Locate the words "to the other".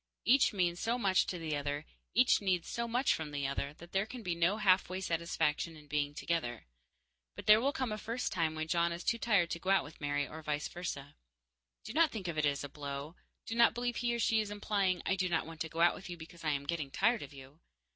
1.27-1.85